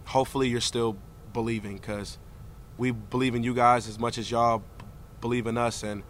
hopefully 0.08 0.48
you're 0.48 0.60
still 0.60 0.96
believing 1.34 1.76
because 1.76 2.18
we 2.78 2.90
believe 2.90 3.34
in 3.34 3.42
you 3.42 3.54
guys 3.54 3.86
as 3.86 3.98
much 3.98 4.16
as 4.16 4.30
y'all 4.30 4.62
believe 5.20 5.46
in 5.46 5.58
us. 5.58 5.82
And 5.82 6.02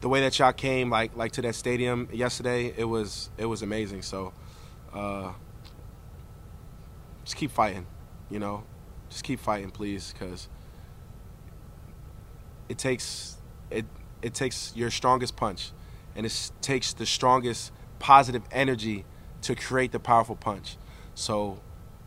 the 0.00 0.08
way 0.08 0.20
that 0.20 0.38
y'all 0.38 0.52
came 0.52 0.90
like 0.90 1.16
like 1.16 1.32
to 1.32 1.42
that 1.42 1.54
stadium 1.54 2.08
yesterday 2.12 2.72
it 2.76 2.84
was 2.84 3.30
it 3.36 3.46
was 3.46 3.62
amazing. 3.62 4.02
So 4.02 4.32
uh 4.94 5.32
just 7.24 7.36
keep 7.36 7.50
fighting 7.50 7.86
you 8.30 8.38
know? 8.38 8.64
Just 9.10 9.24
keep 9.24 9.40
fighting 9.40 9.70
please 9.70 10.12
because 10.12 10.48
it 12.68 12.78
takes 12.78 13.36
it 13.70 13.86
it 14.22 14.34
takes 14.34 14.72
your 14.76 14.90
strongest 14.90 15.36
punch. 15.36 15.72
And 16.14 16.24
it 16.24 16.50
takes 16.62 16.94
the 16.94 17.06
strongest 17.06 17.72
positive 17.98 18.42
energy 18.50 19.04
to 19.42 19.54
create 19.54 19.92
the 19.92 20.00
powerful 20.00 20.36
punch. 20.36 20.76
So 21.14 21.60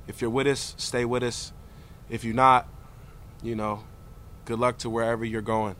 if 0.09 0.19
you're 0.21 0.29
with 0.29 0.47
us 0.47 0.75
stay 0.77 1.05
with 1.05 1.23
us 1.23 1.53
if 2.09 2.25
you're 2.25 2.35
not 2.35 2.67
you 3.41 3.55
know, 3.55 3.83
good 4.45 4.59
luck 4.59 4.77
to 4.79 4.89
wherever 4.89 5.23
you're 5.23 5.41
going. 5.41 5.75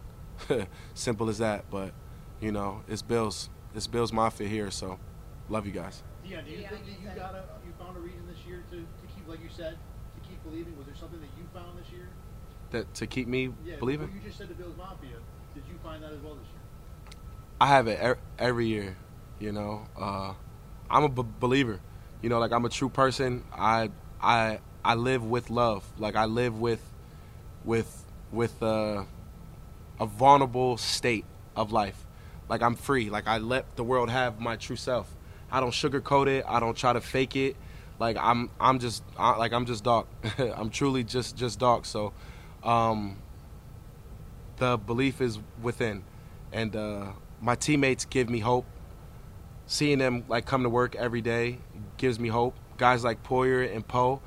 Simple 0.93 1.29
as 1.29 1.39
that. 1.39 1.65
But, 1.69 1.91
you 2.39 2.51
know, 2.51 2.83
it's 2.87 3.01
Bills. 3.01 3.49
It's 3.75 3.87
Bills 3.87 4.11
Mafia 4.13 4.47
here, 4.47 4.71
so 4.71 4.99
love 5.49 5.65
you 5.65 5.71
guys. 5.71 6.01
Yeah, 6.25 6.41
do 6.41 6.51
you 6.51 6.57
think 6.57 6.69
that 6.69 7.01
you 7.01 7.07
got 7.15 7.35
a 7.35 7.43
you 7.65 7.73
found 7.79 7.97
a 7.97 7.99
reason 7.99 8.21
this 8.27 8.37
year 8.47 8.63
to, 8.71 8.77
to 8.77 9.13
keep 9.15 9.27
like 9.27 9.41
you 9.43 9.49
said, 9.55 9.77
to 10.15 10.29
keep 10.29 10.41
believing? 10.43 10.75
Was 10.77 10.85
there 10.87 10.95
something 10.95 11.19
that 11.19 11.29
you 11.37 11.43
found 11.53 11.77
this 11.77 11.91
year? 11.91 12.07
That 12.71 12.93
to 12.95 13.07
keep 13.07 13.27
me 13.27 13.51
Yeah, 13.65 13.75
believing? 13.77 14.07
what 14.07 14.15
you 14.15 14.21
just 14.21 14.37
said 14.37 14.47
the 14.47 14.53
Bills 14.55 14.75
Mafia. 14.77 15.17
Did 15.53 15.63
you 15.67 15.77
find 15.83 16.01
that 16.03 16.11
as 16.11 16.19
well 16.21 16.35
this 16.35 16.47
year? 16.47 17.19
I 17.61 17.67
have 17.67 17.87
it 17.87 17.99
er- 18.01 18.19
every 18.37 18.67
year, 18.67 18.95
you 19.39 19.51
know. 19.51 19.87
Uh, 19.99 20.33
I'm 20.89 21.03
a 21.03 21.09
b- 21.09 21.23
believer. 21.39 21.81
You 22.21 22.29
know, 22.29 22.39
like 22.39 22.51
I'm 22.51 22.65
a 22.65 22.69
true 22.69 22.89
person. 22.89 23.43
I 23.53 23.89
I 24.21 24.59
I 24.83 24.95
live 24.95 25.23
with 25.23 25.49
love. 25.49 25.83
Like 25.97 26.15
I 26.15 26.25
live 26.25 26.59
with 26.59 26.81
with 27.63 28.05
with 28.31 28.61
uh, 28.61 29.03
a 29.99 30.05
vulnerable 30.05 30.77
state 30.77 31.25
of 31.55 31.71
life. 31.71 32.05
Like 32.47 32.61
I'm 32.61 32.75
free. 32.75 33.09
Like 33.09 33.27
I 33.27 33.37
let 33.37 33.75
the 33.75 33.83
world 33.83 34.09
have 34.09 34.39
my 34.39 34.55
true 34.55 34.75
self. 34.75 35.15
I 35.51 35.59
don't 35.59 35.71
sugarcoat 35.71 36.27
it. 36.27 36.45
I 36.47 36.59
don't 36.59 36.77
try 36.77 36.93
to 36.93 37.01
fake 37.01 37.35
it. 37.35 37.55
Like 37.99 38.17
I'm 38.19 38.49
I'm 38.59 38.79
just 38.79 39.03
I, 39.17 39.35
like 39.35 39.53
I'm 39.53 39.65
just 39.65 39.83
dark. 39.83 40.07
I'm 40.37 40.69
truly 40.69 41.03
just 41.03 41.35
just 41.35 41.59
dark. 41.59 41.85
So 41.85 42.13
um, 42.63 43.17
the 44.57 44.77
belief 44.77 45.21
is 45.21 45.39
within, 45.61 46.03
and 46.51 46.75
uh, 46.75 47.07
my 47.41 47.55
teammates 47.55 48.05
give 48.05 48.29
me 48.29 48.39
hope. 48.39 48.65
Seeing 49.67 49.99
them 49.99 50.23
like 50.27 50.45
come 50.45 50.63
to 50.63 50.69
work 50.69 50.95
every 50.95 51.21
day 51.21 51.59
gives 51.97 52.19
me 52.19 52.29
hope. 52.29 52.55
Guys 52.79 53.03
like 53.03 53.21
Poyer 53.21 53.75
and 53.75 53.87
Poe 53.87 54.21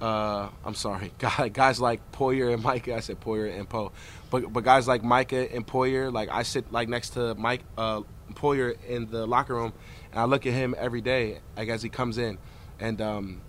uh, 0.00 0.48
I'm 0.64 0.74
sorry, 0.74 1.12
guys 1.52 1.80
like 1.80 2.12
Poyer 2.12 2.52
and 2.54 2.62
Micah. 2.62 2.94
I 2.94 3.00
said 3.00 3.20
Poyer 3.20 3.58
and 3.58 3.68
Poe, 3.68 3.90
but 4.30 4.52
but 4.52 4.62
guys 4.62 4.86
like 4.86 5.02
Micah 5.02 5.52
and 5.52 5.66
Poyer, 5.66 6.12
like 6.12 6.28
I 6.30 6.44
sit 6.44 6.70
like 6.70 6.88
next 6.88 7.10
to 7.10 7.34
Mike 7.34 7.62
uh, 7.76 8.02
Poyer 8.34 8.76
in 8.86 9.10
the 9.10 9.26
locker 9.26 9.54
room, 9.54 9.72
and 10.12 10.20
I 10.20 10.24
look 10.24 10.46
at 10.46 10.52
him 10.52 10.74
every 10.78 11.00
day, 11.00 11.40
like 11.56 11.68
as 11.68 11.82
he 11.82 11.88
comes 11.88 12.16
in, 12.16 12.38
and 12.78 13.00
um, 13.00 13.40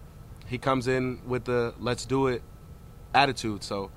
he 0.48 0.58
comes 0.58 0.88
in 0.88 1.22
with 1.28 1.46
the 1.46 1.76
"Let's 1.80 2.06
do 2.06 2.28
it" 2.28 2.42
attitude. 3.14 3.64
So 3.64 3.92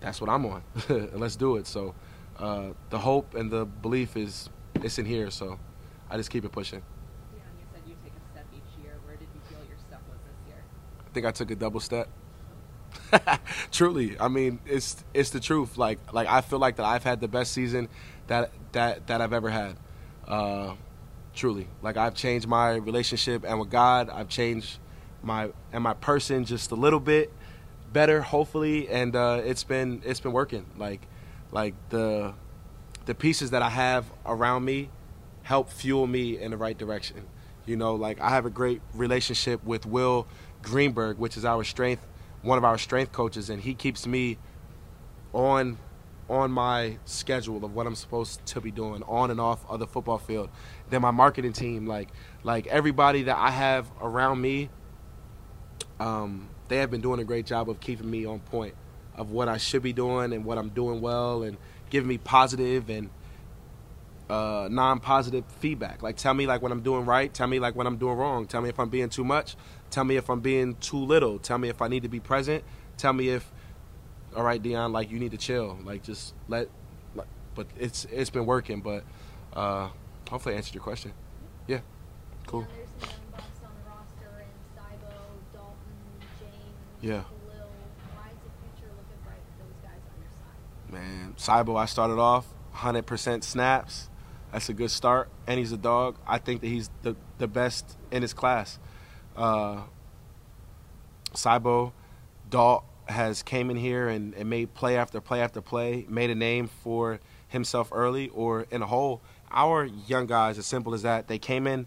that's 0.00 0.20
what 0.20 0.30
I'm 0.30 0.46
on. 0.46 0.62
Let's 1.14 1.36
do 1.36 1.56
it. 1.56 1.66
So 1.66 1.94
uh, 2.38 2.68
the 2.90 2.98
hope 2.98 3.34
and 3.34 3.50
the 3.50 3.64
belief 3.64 4.16
is 4.16 4.50
it's 4.74 4.98
in 4.98 5.06
here. 5.06 5.30
So 5.30 5.58
I 6.08 6.16
just 6.16 6.30
keep 6.30 6.44
it 6.44 6.52
pushing. 6.52 6.82
Dion, 7.32 7.46
you 7.58 7.66
said 7.72 7.82
you 7.86 7.96
take 8.04 8.12
a 8.14 8.32
step 8.32 8.46
each 8.54 8.82
year. 8.82 8.94
Where 9.04 9.16
did 9.16 9.28
you 9.34 9.40
feel 9.48 9.66
your 9.66 9.78
step 9.78 10.00
was 10.08 10.18
this 10.26 10.38
year? 10.46 10.62
I 11.00 11.01
think 11.12 11.26
I 11.26 11.30
took 11.30 11.50
a 11.50 11.54
double 11.54 11.80
step. 11.80 12.08
Truly, 13.70 14.18
I 14.18 14.28
mean, 14.28 14.60
it's 14.66 15.02
it's 15.14 15.30
the 15.30 15.40
truth. 15.40 15.78
Like 15.78 16.12
like 16.12 16.28
I 16.28 16.40
feel 16.40 16.58
like 16.58 16.76
that 16.76 16.86
I've 16.86 17.04
had 17.04 17.20
the 17.20 17.28
best 17.28 17.52
season 17.52 17.88
that 18.26 18.50
that 18.72 19.06
that 19.06 19.20
I've 19.20 19.32
ever 19.32 19.50
had. 19.50 19.76
Uh, 20.26 20.74
truly, 21.34 21.68
like 21.82 21.96
I've 21.96 22.14
changed 22.14 22.46
my 22.46 22.74
relationship 22.74 23.44
and 23.44 23.58
with 23.58 23.70
God. 23.70 24.10
I've 24.10 24.28
changed 24.28 24.78
my 25.22 25.50
and 25.72 25.82
my 25.82 25.94
person 25.94 26.44
just 26.44 26.70
a 26.70 26.74
little 26.74 27.00
bit 27.00 27.32
better, 27.92 28.22
hopefully, 28.22 28.88
and 28.88 29.14
uh, 29.14 29.40
it's 29.44 29.64
been 29.64 30.02
it's 30.04 30.20
been 30.20 30.32
working. 30.32 30.66
Like 30.76 31.06
like 31.50 31.74
the 31.90 32.34
the 33.06 33.14
pieces 33.14 33.50
that 33.50 33.62
I 33.62 33.70
have 33.70 34.10
around 34.24 34.64
me 34.64 34.90
help 35.42 35.70
fuel 35.70 36.06
me 36.06 36.38
in 36.38 36.50
the 36.52 36.56
right 36.56 36.76
direction. 36.76 37.26
You 37.66 37.76
know, 37.76 37.94
like 37.94 38.20
I 38.20 38.30
have 38.30 38.46
a 38.46 38.50
great 38.50 38.80
relationship 38.94 39.64
with 39.64 39.86
Will 39.86 40.26
Greenberg, 40.62 41.18
which 41.18 41.36
is 41.36 41.44
our 41.44 41.64
strength, 41.64 42.06
one 42.42 42.58
of 42.58 42.64
our 42.64 42.78
strength 42.78 43.12
coaches, 43.12 43.50
and 43.50 43.62
he 43.62 43.74
keeps 43.74 44.06
me 44.06 44.38
on 45.32 45.78
on 46.28 46.50
my 46.50 46.96
schedule 47.04 47.64
of 47.64 47.74
what 47.74 47.86
I'm 47.86 47.94
supposed 47.94 48.44
to 48.46 48.60
be 48.60 48.70
doing 48.70 49.02
on 49.02 49.30
and 49.30 49.40
off 49.40 49.68
of 49.68 49.80
the 49.80 49.86
football 49.86 50.18
field. 50.18 50.48
Then 50.88 51.02
my 51.02 51.10
marketing 51.10 51.52
team, 51.52 51.86
like 51.86 52.08
like 52.42 52.66
everybody 52.68 53.24
that 53.24 53.36
I 53.36 53.50
have 53.50 53.90
around 54.00 54.40
me, 54.40 54.70
um, 56.00 56.48
they 56.68 56.78
have 56.78 56.90
been 56.90 57.00
doing 57.00 57.20
a 57.20 57.24
great 57.24 57.46
job 57.46 57.68
of 57.68 57.80
keeping 57.80 58.10
me 58.10 58.24
on 58.24 58.40
point 58.40 58.74
of 59.14 59.30
what 59.30 59.48
I 59.48 59.58
should 59.58 59.82
be 59.82 59.92
doing 59.92 60.32
and 60.32 60.44
what 60.44 60.58
I'm 60.58 60.70
doing 60.70 61.00
well 61.00 61.42
and 61.42 61.58
giving 61.90 62.08
me 62.08 62.18
positive 62.18 62.88
and 62.88 63.10
uh, 64.32 64.68
non-positive 64.70 65.44
feedback. 65.60 66.02
Like 66.02 66.16
tell 66.16 66.32
me 66.32 66.46
like 66.46 66.62
when 66.62 66.72
I'm 66.72 66.80
doing 66.80 67.04
right, 67.04 67.32
tell 67.32 67.46
me 67.46 67.58
like 67.58 67.76
when 67.76 67.86
I'm 67.86 67.98
doing 67.98 68.16
wrong, 68.16 68.46
tell 68.46 68.62
me 68.62 68.70
if 68.70 68.80
I'm 68.80 68.88
being 68.88 69.10
too 69.10 69.24
much, 69.24 69.56
tell 69.90 70.04
me 70.04 70.16
if 70.16 70.30
I'm 70.30 70.40
being 70.40 70.74
too 70.76 70.96
little, 70.96 71.38
tell 71.38 71.58
me 71.58 71.68
if 71.68 71.82
I 71.82 71.88
need 71.88 72.02
to 72.04 72.08
be 72.08 72.18
present, 72.20 72.64
tell 72.96 73.12
me 73.12 73.28
if 73.28 73.52
all 74.34 74.42
right, 74.42 74.62
Dion, 74.62 74.92
like 74.92 75.10
you 75.10 75.18
need 75.18 75.32
to 75.32 75.36
chill, 75.36 75.78
like 75.84 76.02
just 76.02 76.32
let. 76.48 76.68
Like, 77.14 77.26
but 77.54 77.66
it's 77.78 78.06
it's 78.06 78.30
been 78.30 78.46
working, 78.46 78.80
but 78.80 79.04
uh, 79.52 79.90
hopefully 80.30 80.54
I 80.54 80.56
answered 80.58 80.74
your 80.74 80.82
question. 80.82 81.12
Yeah, 81.66 81.80
cool. 82.46 82.62
Now, 82.62 82.68
there's 82.74 82.88
some 82.88 83.10
young 83.10 83.30
bucks 83.32 83.60
on 83.62 83.70
the 83.76 83.90
roster 83.90 84.40
in 84.40 84.48
Cybo, 84.74 85.12
Dalton, 85.52 85.76
James, 86.40 87.02
Yeah. 87.02 87.22
Khalil. 87.24 87.68
Why 88.16 88.28
is 88.32 88.38
the 88.40 88.52
future 88.64 88.90
looking 88.96 89.20
bright 89.26 89.44
with 89.44 89.58
those 89.60 89.78
guys 89.84 90.00
on 90.08 90.16
your 90.24 90.32
side? 90.32 91.04
Man, 91.04 91.34
Cybo, 91.36 91.78
I 91.78 91.84
started 91.84 92.18
off 92.18 92.46
100% 92.74 93.44
snaps. 93.44 94.08
That's 94.52 94.68
a 94.68 94.74
good 94.74 94.90
start, 94.90 95.30
and 95.46 95.58
he's 95.58 95.72
a 95.72 95.78
dog. 95.78 96.16
I 96.26 96.38
think 96.38 96.60
that 96.60 96.68
he's 96.68 96.90
the 97.02 97.16
the 97.38 97.48
best 97.48 97.96
in 98.10 98.22
his 98.22 98.34
class. 98.34 98.78
Uh, 99.34 99.82
Cybo, 101.32 101.92
Dalt 102.50 102.84
has 103.06 103.42
came 103.42 103.70
in 103.70 103.76
here 103.76 104.08
and, 104.08 104.34
and 104.34 104.48
made 104.48 104.74
play 104.74 104.96
after 104.96 105.20
play 105.20 105.40
after 105.40 105.60
play, 105.60 106.06
made 106.08 106.30
a 106.30 106.34
name 106.34 106.68
for 106.68 107.20
himself 107.48 107.88
early 107.92 108.28
or 108.28 108.66
in 108.70 108.82
a 108.82 108.86
whole. 108.86 109.22
Our 109.50 109.84
young 109.84 110.26
guys, 110.26 110.58
as 110.58 110.66
simple 110.66 110.94
as 110.94 111.02
that, 111.02 111.28
they 111.28 111.38
came 111.38 111.66
in 111.66 111.86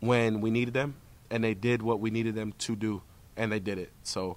when 0.00 0.40
we 0.40 0.50
needed 0.50 0.74
them, 0.74 0.96
and 1.30 1.42
they 1.42 1.54
did 1.54 1.82
what 1.82 2.00
we 2.00 2.10
needed 2.10 2.34
them 2.34 2.52
to 2.58 2.76
do, 2.76 3.02
and 3.36 3.50
they 3.50 3.60
did 3.60 3.78
it. 3.78 3.90
So 4.02 4.36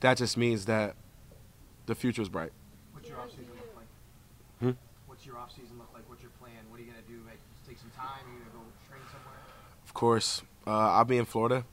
that 0.00 0.16
just 0.16 0.36
means 0.36 0.66
that 0.66 0.96
the 1.86 1.94
future 1.94 2.22
is 2.22 2.28
bright. 2.28 2.52
What's 2.92 3.08
your 3.08 3.18
off 3.18 3.30
season 3.30 3.52
look 3.56 3.76
like? 3.76 3.86
Hmm? 4.60 4.78
What's 5.06 5.26
your 5.26 5.36
off 5.36 5.50
season 5.50 5.78
look 5.78 5.88
like? 5.92 6.02
What's 6.08 6.22
your 6.22 6.32
plan? 6.40 6.52
What 6.70 6.80
are 6.80 6.82
you 6.82 6.90
gonna 6.90 7.06
do? 7.06 7.20
Like, 7.26 7.38
just 7.54 7.65
take 7.76 7.92
some 7.92 8.02
time. 8.02 8.24
You 8.32 8.38
gonna 8.38 8.50
go 8.52 8.88
train 8.88 9.02
somewhere? 9.10 9.40
Of 9.84 9.94
course, 9.94 10.42
uh, 10.66 10.70
I'll 10.70 11.04
be 11.04 11.18
in 11.18 11.24
Florida. 11.24 11.64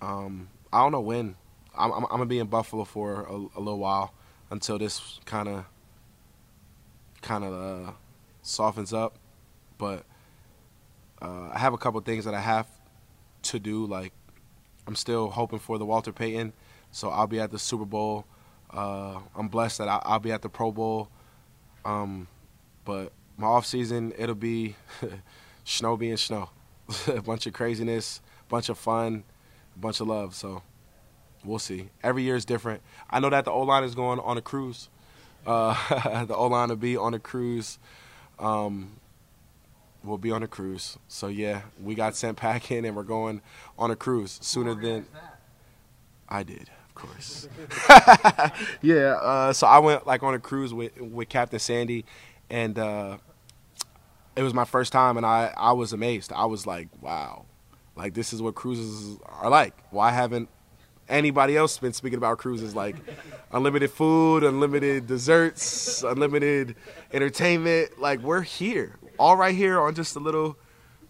Um, 0.00 0.48
I 0.72 0.82
don't 0.82 0.92
know 0.92 1.00
when. 1.00 1.36
I'm, 1.76 1.92
I'm, 1.92 2.04
I'm 2.04 2.10
gonna 2.10 2.26
be 2.26 2.38
in 2.38 2.48
Buffalo 2.48 2.84
for 2.84 3.22
a, 3.22 3.32
a 3.32 3.60
little 3.60 3.78
while 3.78 4.12
until 4.50 4.78
this 4.78 5.20
kind 5.24 5.48
of 5.48 5.64
kind 7.22 7.44
of 7.44 7.52
uh, 7.52 7.92
softens 8.42 8.92
up. 8.92 9.18
But 9.78 10.04
uh, 11.22 11.50
I 11.52 11.58
have 11.58 11.72
a 11.72 11.78
couple 11.78 12.00
things 12.00 12.24
that 12.24 12.34
I 12.34 12.40
have 12.40 12.66
to 13.44 13.58
do. 13.58 13.86
Like 13.86 14.12
I'm 14.86 14.96
still 14.96 15.30
hoping 15.30 15.58
for 15.58 15.78
the 15.78 15.86
Walter 15.86 16.12
Payton, 16.12 16.52
so 16.90 17.10
I'll 17.10 17.26
be 17.26 17.40
at 17.40 17.50
the 17.50 17.58
Super 17.58 17.84
Bowl. 17.84 18.26
Uh, 18.70 19.20
I'm 19.34 19.48
blessed 19.48 19.78
that 19.78 19.88
I, 19.88 20.02
I'll 20.04 20.18
be 20.18 20.32
at 20.32 20.42
the 20.42 20.48
Pro 20.48 20.72
Bowl. 20.72 21.08
Um, 21.84 22.26
but 22.84 23.12
my 23.38 23.46
off 23.46 23.64
season, 23.64 24.12
it'll 24.18 24.34
be 24.34 24.76
snow 25.64 25.96
being 25.96 26.16
snow, 26.16 26.50
a 27.06 27.22
bunch 27.22 27.46
of 27.46 27.52
craziness, 27.54 28.20
a 28.46 28.50
bunch 28.50 28.68
of 28.68 28.76
fun, 28.76 29.22
a 29.74 29.78
bunch 29.78 30.00
of 30.00 30.08
love. 30.08 30.34
So 30.34 30.62
we'll 31.44 31.60
see. 31.60 31.88
Every 32.02 32.24
year 32.24 32.36
is 32.36 32.44
different. 32.44 32.82
I 33.08 33.20
know 33.20 33.30
that 33.30 33.44
the 33.44 33.52
O 33.52 33.62
line 33.62 33.84
is 33.84 33.94
going 33.94 34.18
on 34.18 34.36
a 34.36 34.42
cruise. 34.42 34.88
Uh, 35.46 36.24
the 36.24 36.34
O 36.34 36.48
line 36.48 36.68
will 36.68 36.76
be 36.76 36.96
on 36.96 37.14
a 37.14 37.20
cruise. 37.20 37.78
Um, 38.40 38.96
we'll 40.02 40.18
be 40.18 40.32
on 40.32 40.42
a 40.42 40.48
cruise. 40.48 40.98
So 41.06 41.28
yeah, 41.28 41.62
we 41.80 41.94
got 41.94 42.16
sent 42.16 42.36
packing 42.36 42.84
and 42.84 42.96
we're 42.96 43.04
going 43.04 43.40
on 43.78 43.90
a 43.92 43.96
cruise 43.96 44.38
sooner 44.42 44.74
than. 44.74 45.06
I 46.28 46.42
did, 46.42 46.68
of 46.88 46.94
course. 46.94 47.48
yeah. 48.82 49.16
Uh, 49.22 49.52
so 49.52 49.66
I 49.66 49.78
went 49.78 50.06
like 50.06 50.22
on 50.22 50.34
a 50.34 50.38
cruise 50.38 50.74
with 50.74 51.00
with 51.00 51.28
Captain 51.30 51.58
Sandy, 51.58 52.04
and 52.50 52.78
uh, 52.78 53.18
it 54.36 54.42
was 54.42 54.54
my 54.54 54.64
first 54.64 54.92
time, 54.92 55.16
and 55.16 55.26
I 55.26 55.52
I 55.56 55.72
was 55.72 55.92
amazed. 55.92 56.32
I 56.32 56.46
was 56.46 56.66
like, 56.66 56.88
wow, 57.00 57.46
like 57.96 58.14
this 58.14 58.32
is 58.32 58.42
what 58.42 58.54
cruises 58.54 59.18
are 59.26 59.50
like. 59.50 59.74
Why 59.90 60.10
haven't 60.10 60.48
anybody 61.08 61.56
else 61.56 61.78
been 61.78 61.92
speaking 61.92 62.18
about 62.18 62.38
cruises 62.38 62.74
like 62.74 62.96
unlimited 63.52 63.90
food, 63.90 64.44
unlimited 64.44 65.06
desserts, 65.06 66.02
unlimited 66.02 66.76
entertainment? 67.12 68.00
Like 68.00 68.20
we're 68.20 68.42
here, 68.42 68.96
all 69.18 69.36
right 69.36 69.54
here 69.54 69.80
on 69.80 69.94
just 69.94 70.16
a 70.16 70.20
little 70.20 70.56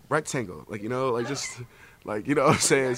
rectangle, 0.08 0.64
like 0.68 0.82
you 0.82 0.88
know, 0.88 1.10
like 1.10 1.28
just 1.28 1.60
like 2.04 2.26
you 2.26 2.34
know 2.34 2.44
what 2.44 2.54
I'm 2.54 2.60
saying. 2.60 2.96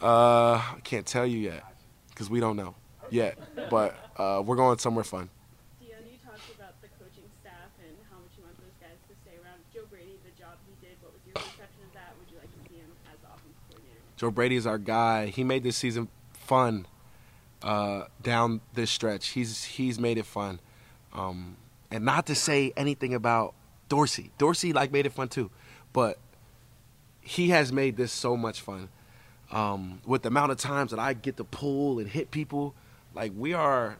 Uh, 0.00 0.54
I 0.54 0.80
can't 0.82 1.06
tell 1.06 1.26
you 1.26 1.38
yet 1.38 1.62
because 2.10 2.28
we 2.28 2.40
don't 2.40 2.56
know 2.56 2.74
yet, 3.10 3.38
but 3.70 3.94
uh, 4.16 4.42
we're 4.44 4.56
going 4.56 4.78
somewhere 4.78 5.04
fun. 5.04 5.28
Dion, 5.78 6.00
you 6.10 6.18
talked 6.24 6.42
about 6.56 6.74
the 6.82 6.88
coaching 6.98 7.28
staff 7.40 7.70
and 7.78 7.94
how 8.10 8.18
much 8.18 8.34
you 8.34 8.42
want 8.42 8.56
those 8.58 8.74
guys 8.80 8.98
to 9.06 9.14
stay 9.22 9.36
around. 9.38 9.60
Joe 9.72 9.86
Brady, 9.92 10.18
the 10.26 10.34
job 10.34 10.58
he 10.66 10.74
did, 10.82 10.96
what 11.04 11.12
was 11.14 11.22
your 11.22 11.36
perception 11.38 11.86
of 11.86 11.92
that? 11.94 12.16
Would 12.18 12.32
you 12.34 12.38
like 12.40 12.50
to 12.50 12.60
see 12.66 12.80
him 12.80 12.90
as 13.12 13.20
the 13.20 13.28
offensive 13.30 13.62
coordinator? 13.70 14.02
Joe 14.22 14.30
Brady 14.30 14.54
is 14.54 14.68
our 14.68 14.78
guy. 14.78 15.26
He 15.26 15.42
made 15.42 15.64
this 15.64 15.76
season 15.76 16.06
fun 16.32 16.86
uh, 17.60 18.04
down 18.22 18.60
this 18.72 18.88
stretch. 18.88 19.30
He's 19.30 19.64
he's 19.64 19.98
made 19.98 20.16
it 20.16 20.26
fun, 20.26 20.60
um, 21.12 21.56
and 21.90 22.04
not 22.04 22.26
to 22.26 22.36
say 22.36 22.72
anything 22.76 23.14
about 23.14 23.52
Dorsey. 23.88 24.30
Dorsey 24.38 24.72
like 24.72 24.92
made 24.92 25.06
it 25.06 25.12
fun 25.12 25.26
too, 25.26 25.50
but 25.92 26.20
he 27.20 27.48
has 27.48 27.72
made 27.72 27.96
this 27.96 28.12
so 28.12 28.36
much 28.36 28.60
fun. 28.60 28.90
Um, 29.50 30.00
with 30.06 30.22
the 30.22 30.28
amount 30.28 30.52
of 30.52 30.58
times 30.58 30.92
that 30.92 31.00
I 31.00 31.14
get 31.14 31.36
to 31.38 31.44
pull 31.44 31.98
and 31.98 32.08
hit 32.08 32.30
people, 32.30 32.76
like 33.16 33.32
we 33.36 33.54
are 33.54 33.98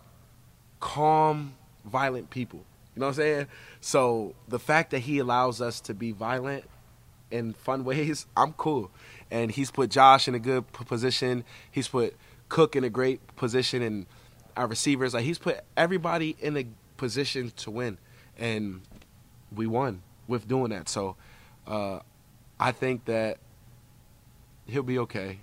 calm, 0.79 1.55
violent 1.85 2.31
people. 2.31 2.65
You 2.95 3.01
know 3.01 3.07
what 3.07 3.15
I'm 3.19 3.25
saying? 3.25 3.47
So 3.81 4.37
the 4.47 4.61
fact 4.61 4.93
that 4.93 5.01
he 5.01 5.19
allows 5.19 5.61
us 5.61 5.81
to 5.81 5.95
be 5.95 6.13
violent 6.13 6.63
in 7.33 7.55
fun 7.55 7.85
ways, 7.91 8.27
I'm 8.37 8.53
cool. 8.53 8.91
And 9.31 9.51
he's 9.51 9.71
put 9.71 9.91
Josh 9.91 10.29
in 10.29 10.35
a 10.35 10.39
good 10.39 10.71
position. 10.73 11.45
He's 11.71 11.89
put 11.89 12.15
Cook 12.49 12.77
in 12.77 12.85
a 12.85 12.91
great 12.91 13.35
position, 13.37 13.81
and 13.81 14.07
our 14.57 14.67
receivers 14.67 15.15
like 15.15 15.25
he's 15.25 15.39
put 15.39 15.61
everybody 15.75 16.37
in 16.39 16.57
a 16.59 16.67
position 16.99 17.51
to 17.57 17.71
win, 17.71 17.97
and 18.39 18.83
we 19.55 19.67
won 19.67 20.03
with 20.29 20.47
doing 20.47 20.71
that. 20.71 20.89
So 20.89 21.17
uh, 21.67 22.01
I 22.61 22.73
think 22.73 23.07
that 23.07 23.39
he'll 24.67 24.83
be 24.83 24.99
okay. 24.99 25.39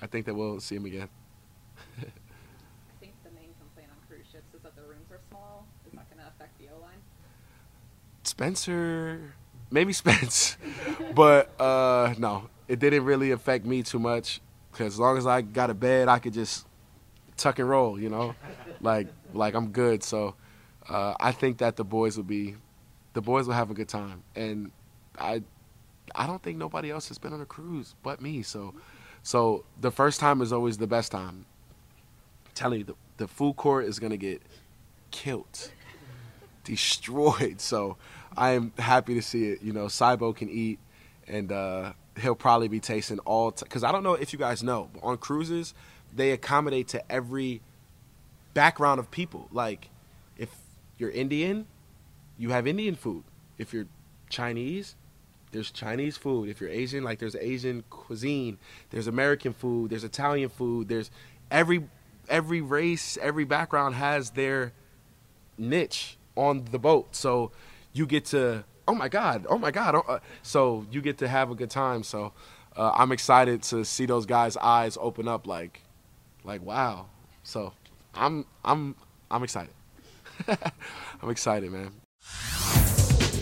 I 0.00 0.06
think 0.06 0.26
that 0.26 0.34
we'll 0.34 0.60
see 0.60 0.76
him 0.76 0.86
again. 0.86 1.08
I 1.98 3.00
think 3.00 3.12
the 3.22 3.30
main 3.30 3.50
complaint 3.60 3.90
on 3.90 4.08
cruise 4.08 4.26
ships 4.32 4.54
is 4.54 4.62
that 4.62 4.74
the 4.76 4.82
rooms 4.82 5.10
are 5.10 5.20
small. 5.28 5.66
Is 5.86 5.92
that 5.92 6.08
going 6.10 6.22
to 6.24 6.28
affect 6.28 6.58
the 6.58 6.68
O 6.74 6.80
line? 6.80 7.02
Spencer, 8.22 9.34
maybe 9.70 9.92
Spence, 9.92 10.56
but 11.14 11.58
uh, 11.60 12.14
no, 12.18 12.48
it 12.68 12.78
didn't 12.78 13.04
really 13.04 13.30
affect 13.30 13.64
me 13.64 13.82
too 13.82 13.98
much 13.98 14.40
because 14.70 14.94
as 14.94 15.00
long 15.00 15.18
as 15.18 15.26
I 15.26 15.42
got 15.42 15.70
a 15.70 15.74
bed, 15.74 16.08
I 16.08 16.18
could 16.18 16.32
just 16.34 16.66
tuck 17.36 17.58
and 17.58 17.68
roll, 17.68 17.98
you 18.00 18.08
know, 18.08 18.34
like 18.80 19.08
like 19.32 19.54
I'm 19.54 19.70
good. 19.70 20.02
So 20.02 20.34
uh, 20.88 21.14
I 21.18 21.32
think 21.32 21.58
that 21.58 21.76
the 21.76 21.84
boys 21.84 22.16
will 22.16 22.24
be, 22.24 22.56
the 23.12 23.22
boys 23.22 23.46
will 23.46 23.54
have 23.54 23.70
a 23.70 23.74
good 23.74 23.88
time, 23.88 24.22
and 24.34 24.70
I 25.18 25.42
I 26.14 26.26
don't 26.26 26.42
think 26.42 26.58
nobody 26.58 26.90
else 26.90 27.08
has 27.08 27.18
been 27.18 27.32
on 27.32 27.40
a 27.40 27.46
cruise 27.46 27.94
but 28.02 28.20
me. 28.20 28.42
So 28.42 28.74
so 29.22 29.64
the 29.80 29.90
first 29.90 30.20
time 30.20 30.40
is 30.40 30.52
always 30.52 30.78
the 30.78 30.86
best 30.86 31.12
time. 31.12 31.46
I'm 32.46 32.52
telling 32.54 32.80
you, 32.80 32.84
the, 32.84 32.94
the 33.16 33.28
food 33.28 33.56
court 33.56 33.86
is 33.86 33.98
gonna 33.98 34.16
get 34.16 34.42
killed 35.10 35.70
destroyed. 36.66 37.60
So 37.60 37.96
I 38.36 38.52
am 38.52 38.72
happy 38.78 39.14
to 39.14 39.22
see 39.22 39.46
it. 39.46 39.62
You 39.62 39.72
know, 39.72 39.86
Cybo 39.86 40.34
can 40.34 40.48
eat, 40.48 40.78
and 41.26 41.50
uh, 41.50 41.92
he'll 42.20 42.34
probably 42.34 42.68
be 42.68 42.80
tasting 42.80 43.18
all. 43.20 43.50
Because 43.50 43.84
I 43.84 43.92
don't 43.92 44.02
know 44.02 44.14
if 44.14 44.32
you 44.32 44.38
guys 44.38 44.62
know, 44.62 44.90
but 44.92 45.02
on 45.02 45.18
cruises 45.18 45.74
they 46.14 46.32
accommodate 46.32 46.88
to 46.88 47.12
every 47.12 47.60
background 48.54 48.98
of 48.98 49.10
people. 49.10 49.48
Like, 49.52 49.90
if 50.38 50.48
you're 50.98 51.10
Indian, 51.10 51.66
you 52.38 52.50
have 52.50 52.66
Indian 52.66 52.94
food. 52.94 53.24
If 53.58 53.72
you're 53.72 53.86
Chinese, 54.28 54.96
there's 55.52 55.70
Chinese 55.70 56.16
food. 56.16 56.48
If 56.48 56.60
you're 56.60 56.70
Asian, 56.70 57.04
like 57.04 57.18
there's 57.18 57.36
Asian 57.36 57.84
cuisine. 57.90 58.58
There's 58.90 59.06
American 59.06 59.52
food. 59.52 59.90
There's 59.90 60.04
Italian 60.04 60.48
food. 60.48 60.88
There's 60.88 61.10
every 61.50 61.84
every 62.28 62.60
race, 62.60 63.16
every 63.22 63.44
background 63.44 63.94
has 63.94 64.30
their 64.30 64.72
niche 65.56 66.16
on 66.34 66.64
the 66.70 66.78
boat. 66.78 67.14
So 67.14 67.52
you 67.96 68.06
get 68.06 68.26
to, 68.26 68.64
oh 68.86 68.94
my 68.94 69.08
God, 69.08 69.46
oh 69.48 69.58
my 69.58 69.70
God. 69.70 69.94
oh, 69.94 70.04
uh, 70.08 70.18
So 70.42 70.86
you 70.90 71.00
get 71.00 71.18
to 71.18 71.28
have 71.28 71.50
a 71.50 71.54
good 71.54 71.70
time. 71.70 72.02
So 72.02 72.32
uh, 72.76 72.92
I'm 72.94 73.12
excited 73.12 73.62
to 73.64 73.84
see 73.84 74.06
those 74.06 74.26
guys' 74.26 74.56
eyes 74.56 74.98
open 75.00 75.28
up 75.28 75.46
like, 75.46 75.82
like 76.44 76.62
wow. 76.62 77.06
So 77.42 77.72
I'm 78.14 78.44
I'm 78.64 78.96
I'm 79.30 79.42
excited. 79.42 79.72
I'm 81.22 81.30
excited, 81.30 81.70
man. 81.70 82.05